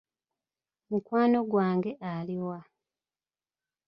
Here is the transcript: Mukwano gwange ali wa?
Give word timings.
Mukwano 0.89 1.39
gwange 1.51 1.91
ali 2.13 2.37
wa? 2.47 2.59